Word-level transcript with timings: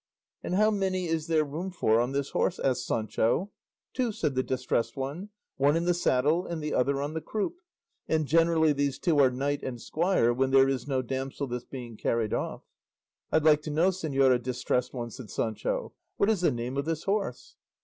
"And 0.41 0.55
how 0.55 0.71
many 0.71 1.05
is 1.05 1.27
there 1.27 1.43
room 1.43 1.69
for 1.69 1.99
on 2.01 2.11
this 2.11 2.31
horse?" 2.31 2.57
asked 2.57 2.87
Sancho. 2.87 3.51
"Two," 3.93 4.11
said 4.11 4.33
the 4.33 4.41
Distressed 4.41 4.97
One, 4.97 5.29
"one 5.57 5.77
in 5.77 5.85
the 5.85 5.93
saddle, 5.93 6.43
and 6.47 6.59
the 6.59 6.73
other 6.73 6.99
on 7.03 7.13
the 7.13 7.21
croup; 7.21 7.57
and 8.07 8.25
generally 8.25 8.73
these 8.73 8.97
two 8.97 9.19
are 9.19 9.29
knight 9.29 9.61
and 9.61 9.79
squire, 9.79 10.33
when 10.33 10.49
there 10.49 10.67
is 10.67 10.87
no 10.87 11.03
damsel 11.03 11.45
that's 11.45 11.65
being 11.65 11.97
carried 11.97 12.33
off." 12.33 12.63
"I'd 13.31 13.45
like 13.45 13.61
to 13.61 13.69
know, 13.69 13.89
Señora 13.89 14.41
Distressed 14.41 14.91
One," 14.91 15.11
said 15.11 15.29
Sancho, 15.29 15.93
"what 16.17 16.31
is 16.31 16.41
the 16.41 16.49
name 16.49 16.77
of 16.77 16.85
this 16.85 17.03
horse?" 17.03 17.55